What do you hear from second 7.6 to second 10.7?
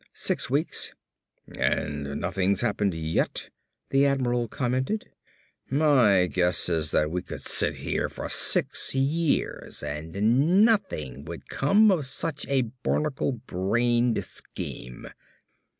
here for six years and